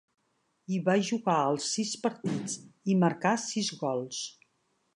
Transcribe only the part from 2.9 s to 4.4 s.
i marcà sis gols.